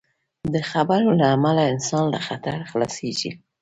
د 0.53 0.55
خبرو 0.71 1.09
له 1.19 1.25
امله 1.35 1.63
انسان 1.73 2.03
له 2.13 2.19
خطر 2.27 2.57
خلاصېږي. 2.69 3.31